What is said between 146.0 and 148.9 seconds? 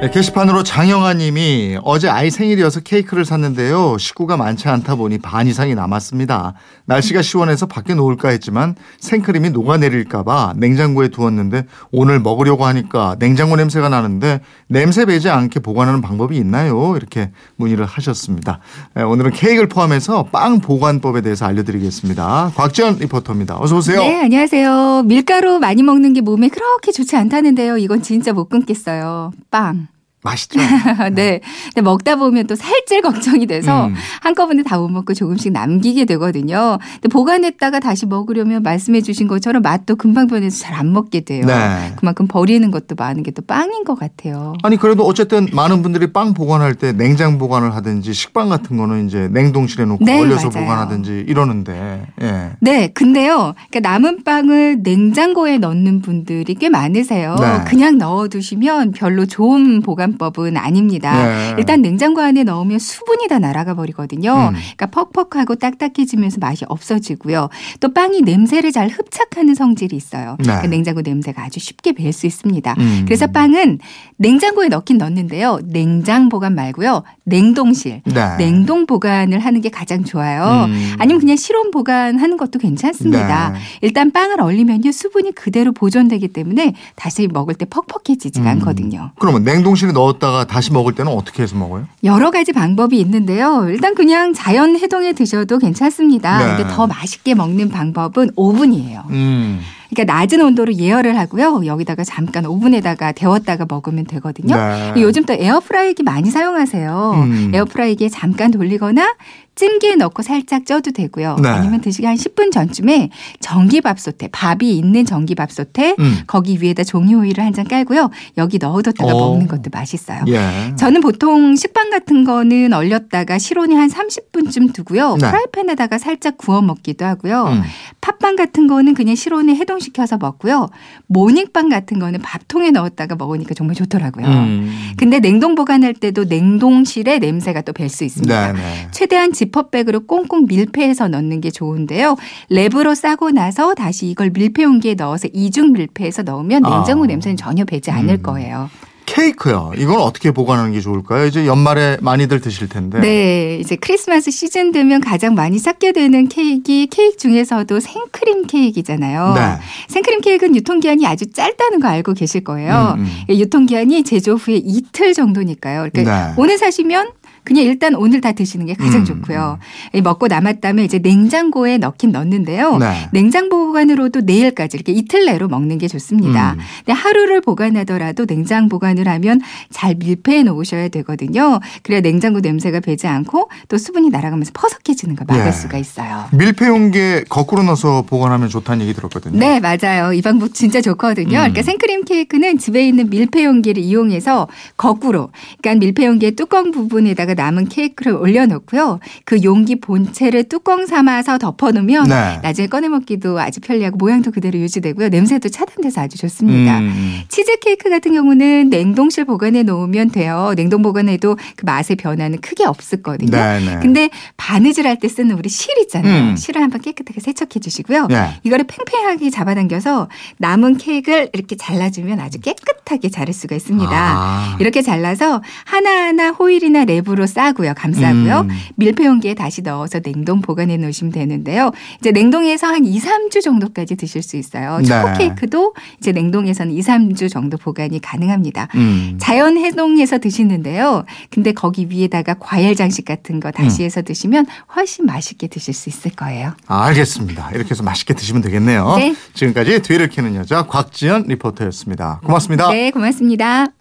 넣으면 아. 냉장고 냄새는 전혀 배지 않을 음. 거예요.